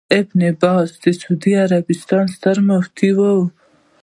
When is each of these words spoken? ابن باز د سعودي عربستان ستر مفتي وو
ابن 0.19 0.41
باز 0.61 0.89
د 1.03 1.05
سعودي 1.19 1.53
عربستان 1.63 2.25
ستر 2.35 2.57
مفتي 2.69 3.09
وو 3.17 3.35